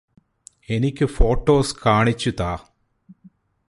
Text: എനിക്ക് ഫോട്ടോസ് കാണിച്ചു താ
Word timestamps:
എനിക്ക് 0.69 1.05
ഫോട്ടോസ് 1.05 1.75
കാണിച്ചു 1.85 2.31
താ 2.39 2.51